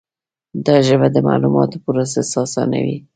[0.65, 2.97] دا ژبه د معلوماتو پروسس آسانوي.